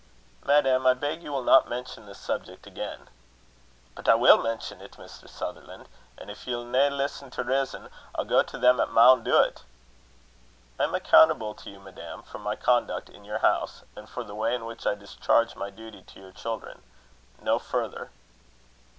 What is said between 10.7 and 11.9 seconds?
"I am accountable to you,